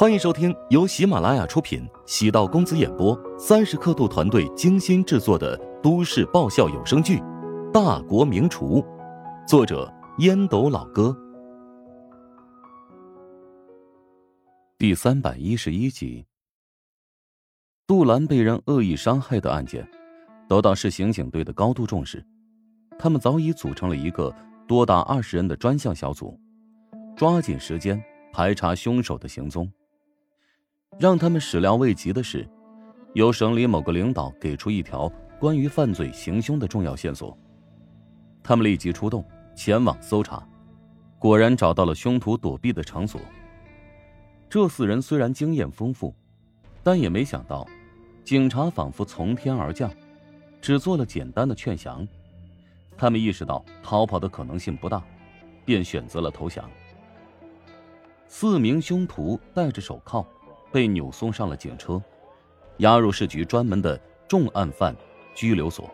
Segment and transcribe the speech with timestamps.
[0.00, 7.18] 欢迎收听由喜马拉雅出品、喜道公子演播、三十刻度团队精心制作的都市爆笑有声剧
[7.70, 8.80] 《大国名厨》，
[9.46, 11.14] 作者烟斗老哥，
[14.78, 16.24] 第三百一十一集。
[17.86, 19.86] 杜兰被人恶意伤害的案件，
[20.48, 22.24] 得到市刑警队的高度重视，
[22.98, 24.34] 他们早已组成了一个
[24.66, 26.40] 多达二十人的专项小组，
[27.14, 29.70] 抓紧时间排查凶手的行踪。
[30.98, 32.46] 让他们始料未及的是，
[33.14, 37.36] 由省里某个领导给出一条关于犯罪行凶的重要线索。
[38.42, 40.46] 他们立即出动前往搜查，
[41.18, 43.20] 果然找到了凶徒躲避的场所。
[44.48, 46.14] 这四人虽然经验丰富，
[46.82, 47.66] 但也没想到，
[48.24, 49.90] 警察仿佛从天而降，
[50.60, 52.06] 只做了简单的劝降。
[52.96, 55.02] 他们意识到逃跑的可能性不大，
[55.64, 56.68] 便选择了投降。
[58.26, 60.26] 四名凶徒戴着手铐。
[60.72, 62.02] 被扭送上了警车，
[62.78, 64.94] 押入市局专门的重案犯
[65.34, 65.88] 拘留所。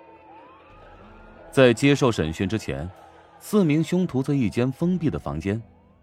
[1.50, 2.88] 在接受审讯之前，
[3.41, 5.60] 四名凶徒在一间封闭的房间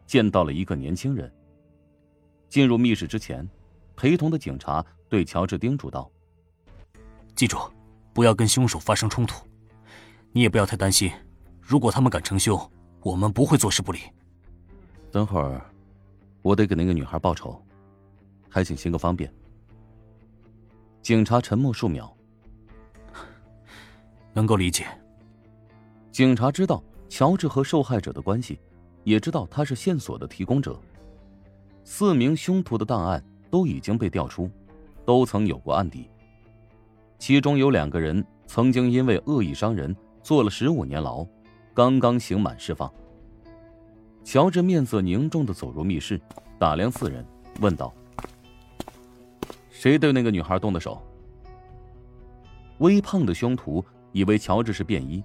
[0.08, 1.32] 见到了一个年轻人。
[2.50, 3.48] 进入密室之前，
[3.96, 6.10] 陪同的警察对乔治叮嘱道
[7.36, 7.58] ：“记住，
[8.14, 9.46] 不要跟凶手发生冲突。
[10.32, 11.12] 你也不要太担心，
[11.62, 12.60] 如果他们敢成凶，
[13.02, 14.00] 我们不会坐视不理。
[15.12, 15.64] 等会儿，
[16.42, 17.60] 我得给那个女孩报仇。”
[18.54, 19.34] 还请行个方便。
[21.02, 22.16] 警察沉默数秒，
[24.32, 24.86] 能够理解。
[26.12, 28.60] 警察知道乔治和受害者的关系，
[29.04, 30.80] 也知道他是线索的提供者。
[31.84, 34.48] 四名凶徒的档案都已经被调出，
[35.04, 36.08] 都曾有过案底。
[37.18, 41.26] 其中有两个人曾经因为恶意伤人坐了十五年牢，
[41.74, 42.94] 刚刚刑满释放。
[44.24, 46.22] 乔治面色凝重的走入密室，
[46.60, 47.26] 打量四人，
[47.60, 47.92] 问道。
[49.84, 51.06] 谁对那个女孩动的手？
[52.78, 55.22] 微胖的凶徒以为乔治是便衣，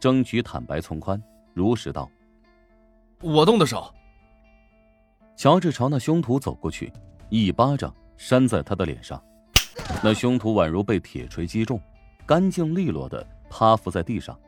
[0.00, 2.10] 争取坦白从宽，如实道
[3.20, 3.94] ：“我动的手。”
[5.36, 6.90] 乔治朝那凶徒走过去，
[7.28, 9.22] 一巴掌扇在他的脸上，
[10.02, 11.78] 那凶徒宛如被铁锤击中，
[12.24, 14.40] 干净利落的趴伏在地上，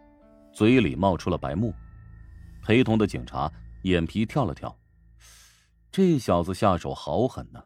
[0.55, 1.71] 嘴里冒出了白沫。
[2.63, 4.75] 陪同的警察眼皮跳了跳，
[5.93, 7.63] 这小子下手好狠呐，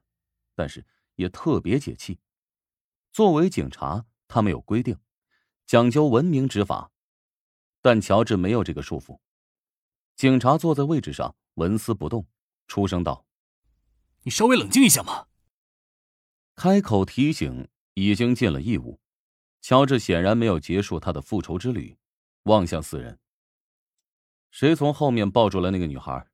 [0.56, 0.84] 但是。
[1.16, 2.20] 也特别解气。
[3.12, 4.98] 作为警察，他们有规定，
[5.66, 6.90] 讲究文明执法。
[7.80, 9.20] 但乔治没有这个束缚。
[10.16, 12.26] 警察坐在位置上，纹丝不动，
[12.66, 13.26] 出声道
[14.24, 15.26] ：“你稍微冷静一下嘛。”
[16.56, 19.00] 开口提醒已经尽了义务。
[19.60, 21.98] 乔治显然没有结束他的复仇之旅，
[22.44, 23.18] 望向四人
[24.50, 26.30] ：“谁从后面抱住了那个女孩？”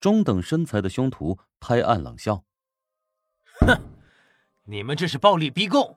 [0.00, 2.44] 中等身材的凶徒拍案冷笑。
[3.66, 3.80] 哼，
[4.64, 5.96] 你们这是暴力逼供。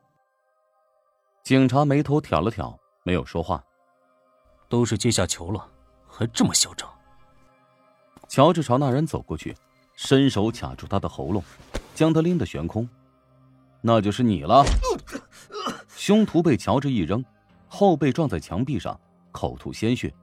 [1.44, 3.64] 警察眉头挑了挑，没有说话。
[4.68, 5.68] 都是阶下囚了，
[6.08, 6.88] 还这么嚣张。
[8.28, 9.56] 乔治朝那人走过去，
[9.96, 11.44] 伸手卡住他的喉咙，
[11.96, 12.88] 将他拎得悬空。
[13.82, 14.64] 那就是你了。
[15.88, 17.26] 凶徒被乔治一扔，
[17.68, 19.00] 后背撞在墙壁上，
[19.32, 20.14] 口吐鲜血。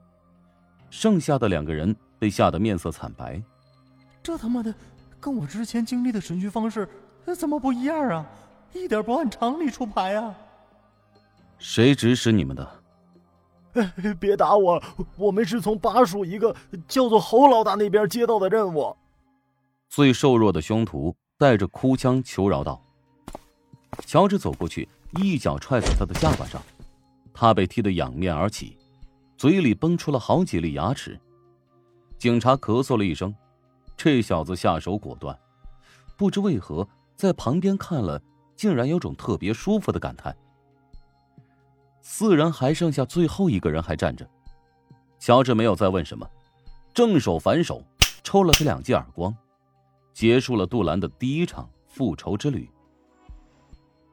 [0.91, 3.43] 剩下的两个人被吓得面色惨白。
[4.23, 4.73] 这他妈的，
[5.19, 6.89] 跟我之前经历的审讯方式。
[7.34, 8.26] 怎么不一样啊？
[8.72, 10.34] 一点不按常理出牌啊！
[11.59, 12.69] 谁指使你们的？
[14.20, 14.82] 别打我！
[15.16, 16.54] 我们是从巴蜀一个
[16.86, 18.94] 叫做侯老大那边接到的任务。
[19.88, 22.82] 最瘦弱的凶徒带着哭腔求饶道
[24.04, 24.88] ：“乔治走过去，
[25.19, 26.60] 一脚踹在他的下巴上，
[27.32, 28.76] 他被踢得仰面而起，
[29.38, 31.19] 嘴里崩出了好几粒牙齿。”
[32.19, 33.34] 警察咳嗽了一声，
[33.97, 35.38] 这小子下手果断，
[36.16, 36.86] 不知为何。
[37.16, 38.21] 在旁边看了，
[38.54, 40.37] 竟然有种特别舒服的感叹。
[42.03, 44.28] 四人还剩下最后一个人还站着，
[45.19, 46.28] 乔治没有再问什么，
[46.94, 47.82] 正手反手
[48.22, 49.34] 抽了他两记耳光，
[50.13, 52.71] 结束了杜兰的第一场复仇之旅。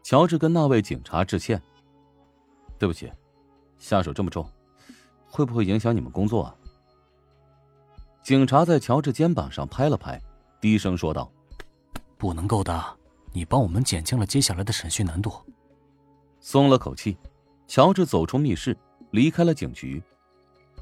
[0.01, 1.61] 乔治跟那位警察致歉
[2.79, 3.11] ：“对不起，
[3.77, 4.49] 下手这么重，
[5.29, 6.55] 会不会影响你们工作啊？”
[8.23, 10.21] 警察在乔治肩膀上拍了拍，
[10.59, 11.31] 低声说道。
[12.23, 12.97] 不能够的，
[13.33, 15.29] 你帮我们减轻了接下来的审讯难度。
[16.39, 17.17] 松了口气，
[17.67, 18.77] 乔治走出密室，
[19.11, 20.01] 离开了警局。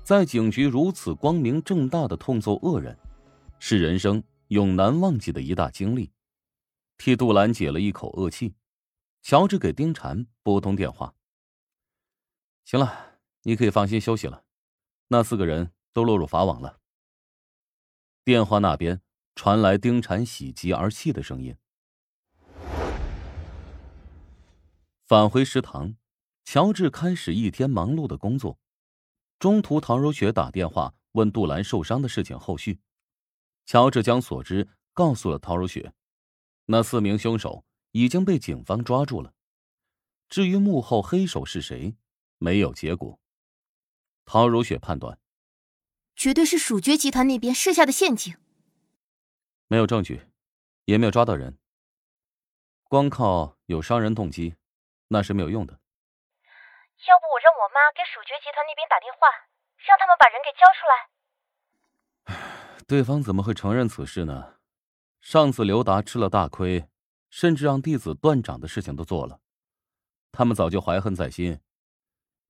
[0.04, 2.96] 在警局如此光明正大的痛揍恶人，
[3.58, 6.12] 是人生永难忘记的一大经历。
[7.00, 8.54] 替杜兰解了一口恶气，
[9.24, 11.12] 乔治给丁禅拨通电话。
[12.66, 14.44] 行了，你可以放心休息了，
[15.08, 16.78] 那四个人都落入法网了。
[18.24, 19.02] 电话那边。
[19.44, 21.56] 传来丁婵喜极而泣的声音。
[25.08, 25.96] 返回食堂，
[26.46, 28.60] 乔治开始一天忙碌的工作。
[29.40, 32.82] 中途，陶如雪打电话问杜兰受伤的事情后续，
[33.66, 35.92] 乔治将所知告诉了陶如雪。
[36.66, 39.34] 那四名凶手已经被警方抓住了，
[40.30, 41.96] 至于幕后黑手是谁，
[42.38, 43.20] 没有结果。
[44.24, 45.18] 陶如雪判断，
[46.16, 48.36] 绝对是蜀爵集团那边设下的陷阱。
[49.72, 50.28] 没有证据，
[50.84, 51.58] 也没有抓到人，
[52.90, 54.58] 光靠有伤人动机。
[55.08, 55.72] 那是没有用的。
[55.72, 55.80] 要
[57.20, 59.30] 不我让我妈给蜀爵集团那边打电话，
[59.88, 62.84] 让他们把人给交出来。
[62.86, 64.56] 对方怎么会承认此事呢？
[65.22, 66.90] 上次刘达吃了大亏，
[67.30, 69.40] 甚至让弟子断掌的事情都做了，
[70.34, 71.62] 他们早就怀恨在心。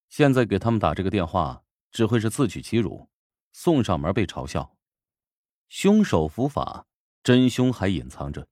[0.09, 3.11] 现在给他们打这个电话，只会是自取其辱，
[3.51, 4.75] 送上门被嘲笑。
[5.69, 6.87] 凶手伏法，
[7.23, 8.47] 真凶还隐藏着。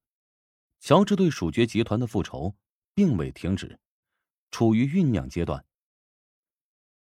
[0.79, 2.55] 乔治对鼠爵集团的复仇
[2.93, 3.79] 并未停止。
[4.51, 5.63] 处于酝酿阶段，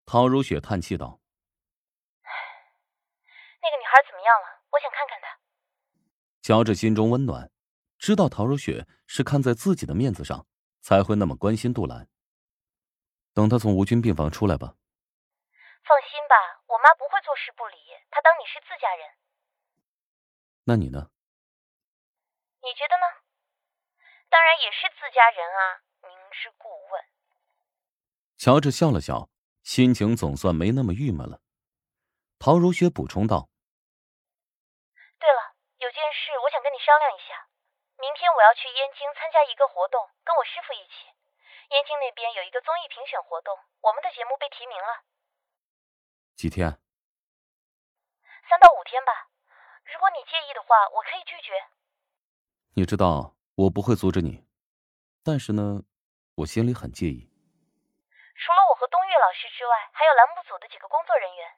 [0.06, 1.20] 陶如雪叹气道
[2.22, 4.62] ：“那个女孩怎么样了？
[4.70, 5.40] 我想看看她。”
[6.40, 7.50] 乔治心中温暖，
[7.98, 10.46] 知道陶如雪是看在自己的面子上
[10.80, 12.08] 才会那么关心杜兰。
[13.34, 14.76] 等她从无菌病房出来吧。
[15.82, 17.76] 放心吧，我妈不会坐视不理，
[18.08, 19.10] 她当你是自家人。
[20.62, 21.10] 那你呢？
[22.62, 23.06] 你觉得呢？
[24.30, 27.04] 当然也是自家人啊，明知故问。
[28.38, 29.28] 乔治笑了笑，
[29.62, 31.42] 心情总算没那么郁闷了。
[32.38, 33.50] 陶如雪补充道
[35.18, 37.46] ：“对了，有件事我想跟你商量一下。
[37.98, 41.10] 明天我要去燕京参加一个活动，跟我师傅一起。
[41.70, 45.02] 燕京那边有一个综艺评选活动，我们的节目被提名了。
[46.34, 46.78] 几天？
[48.48, 49.30] 三到五天吧。
[49.92, 51.54] 如果你介意的话，我可以拒绝。
[52.74, 54.46] 你知道我不会阻止你，
[55.22, 55.82] 但是呢，
[56.36, 57.28] 我心里很介意。”
[58.34, 61.52] 除了我和东岳老师之外，还有栏目组的几个工作人员。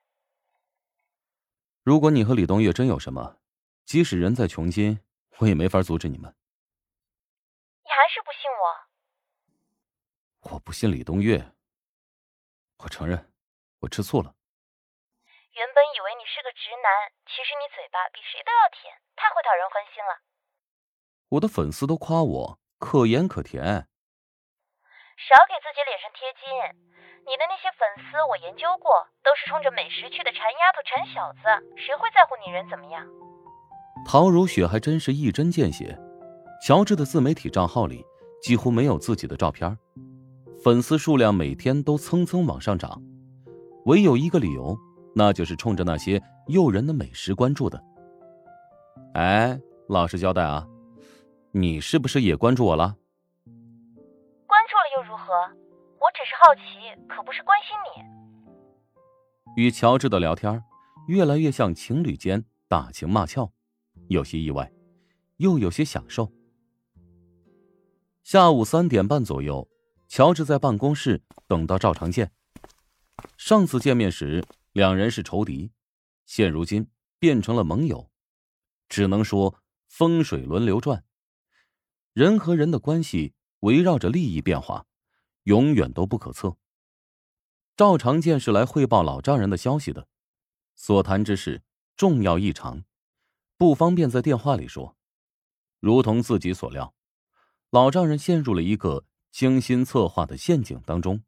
[1.83, 3.39] 如果你和李东岳真有什么，
[3.85, 5.01] 即使人在穷津，
[5.39, 6.35] 我也没法阻止你们。
[7.85, 10.51] 你还是不信我？
[10.53, 11.53] 我不信李东岳。
[12.79, 13.33] 我承认，
[13.81, 14.35] 我吃醋了。
[15.53, 20.21] 原本以为你是个直男，其实你嘴巴比谁都要甜，太会讨人欢心了。
[21.31, 23.63] 我的粉丝都夸我可盐可甜。
[23.63, 26.45] 少给自己脸上贴金！
[27.27, 28.93] 你的那些粉丝我研究过，
[29.23, 31.41] 都是冲着美食去的馋丫头、馋小子，
[31.77, 33.07] 谁会在乎你人怎么样？
[34.07, 35.99] 陶如雪还真是一针见血。
[36.67, 38.05] 乔治的自媒体账号里
[38.43, 39.79] 几乎没有自己的照片，
[40.63, 43.03] 粉丝数量每天都蹭蹭往上涨，
[43.87, 44.77] 唯有一个理由，
[45.15, 47.83] 那就是冲着那些诱人的美食关注的。
[49.15, 50.67] 哎，老实交代啊，
[51.57, 52.97] 你是不是也关注我了？
[54.45, 55.33] 关注了又如何
[56.01, 56.61] 我只是好奇，
[57.09, 57.77] 可不是关心
[59.55, 59.63] 你。
[59.63, 60.61] 与乔治的聊天
[61.07, 63.53] 越来越像情侣间打情骂俏，
[64.09, 64.73] 有些意外，
[65.37, 66.29] 又有些享受。
[68.25, 69.69] 下午三点半左右，
[70.09, 72.33] 乔治在办公室等到赵长健。
[73.37, 75.71] 上次见面时，两人是仇敌，
[76.27, 76.89] 现如今
[77.21, 78.11] 变成了盟友，
[78.89, 79.55] 只能说
[79.87, 81.05] 风水轮流转，
[82.15, 84.87] 人和人的关系围绕着利益变化。
[85.45, 86.57] 永远都不可测。
[87.77, 90.09] 赵长健是来汇报老丈人的消息的，
[90.75, 91.63] 所谈之事
[91.99, 92.85] 重要异常，
[93.59, 94.97] 不方便在电话里说。
[95.81, 96.95] 如同自己所料，
[97.69, 101.23] 老丈人陷入了一个精心策划的陷阱当中。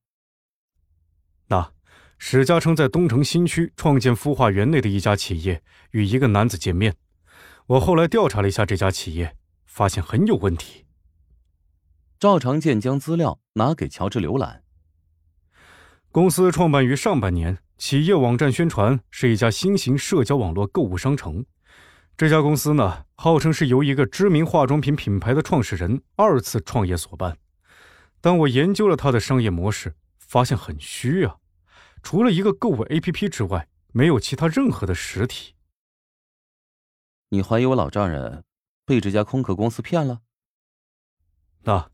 [1.49, 1.75] 那
[2.17, 6.97] 史家称在东城新区创建孵化园内的一家企业与一个男子见面，
[7.67, 9.37] 我后来调查了一下这家企业，
[9.77, 10.87] 发现很有问题。
[12.19, 14.63] 赵长健将资料拿给乔治浏览。
[16.11, 21.45] 公司创办于上半年，企业网站宣传是一家新型社交网络购物商城。
[22.17, 27.37] 这家公司呢，号称是由一个知名化妆品品牌的创始人二次创业所办。
[28.23, 31.37] 但我研究了他的商业模式，发现很虚啊，
[32.03, 35.53] 除了一个购物 APP 之外，没有其他任何的实体。
[37.29, 38.43] 你怀疑我老丈人
[38.87, 40.21] 被这家空壳公司骗了？
[41.65, 41.91] 那。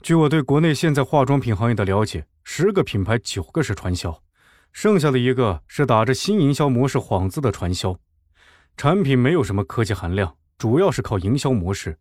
[0.00, 4.22] 据我对国内现在化妆品行业的了解，十个品牌九个是传销，
[4.72, 7.98] 剩下的一个是打着新营销模式幌子的传销，
[8.76, 11.98] 产品没有什么科技含量，主要是靠营销模式。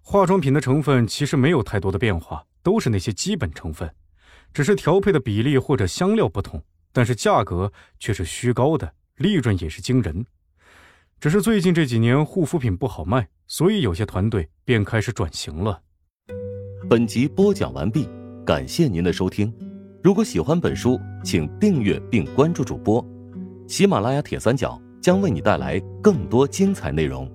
[0.00, 3.94] 化妆品的成分其实没有太多的变化，都是那些基本成分，
[4.54, 10.24] 只是调配的比例或者香料不同，但是价格却是虚高的，利润也是惊人。
[11.18, 15.80] 只是最近这几年护肤品不好卖，所以有些团队便开始转型了。
[16.90, 18.06] 本集播讲完毕，
[18.44, 19.52] 感谢您的收听。
[20.04, 23.04] 如果喜欢本书，请订阅并关注主播。
[23.66, 27.28] 喜马拉雅铁三角将为你带来更多精彩内容。